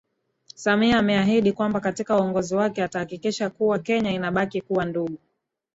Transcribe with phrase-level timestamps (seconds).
[0.55, 5.17] Samia ameahidi kwamba katika uongozi wake atahakikisha kuwa Kenya inabaki kuwa ndugu